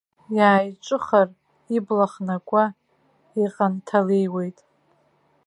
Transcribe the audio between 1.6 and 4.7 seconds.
ибла хнакуа, иҟанҭалеиуеит.